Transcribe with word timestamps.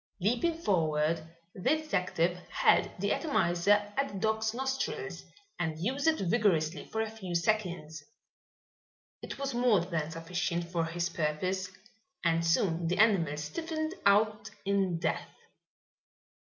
Leaping 0.19 0.57
forward, 0.57 1.21
the 1.53 1.61
detective 1.77 2.35
held 2.49 2.89
the 2.97 3.11
atomizer 3.11 3.93
at 3.95 4.07
the 4.11 4.17
dog's 4.19 4.51
nostrils 4.51 5.25
and 5.59 5.77
used 5.77 6.07
it 6.07 6.17
vigorously 6.19 6.83
for 6.85 7.01
a 7.01 7.11
few 7.11 7.35
seconds. 7.35 8.03
It 9.21 9.37
was 9.37 9.53
more 9.53 9.81
than 9.81 10.09
sufficient 10.09 10.63
for 10.71 10.85
his 10.85 11.09
purpose 11.09 11.69
and 12.25 12.43
soon 12.43 12.87
the 12.87 12.97
animal 12.97 13.37
stiffened 13.37 13.93
out 14.03 14.49
in 14.65 14.97
death. 14.97 15.35